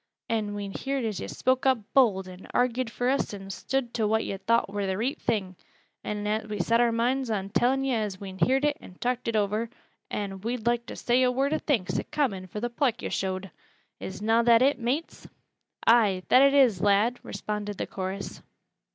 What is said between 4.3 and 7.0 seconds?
thowt war th' reet thing, an' we set our